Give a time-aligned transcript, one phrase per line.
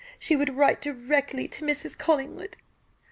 [0.17, 1.95] She would write directly to Mrs.
[1.95, 2.57] Collingwood."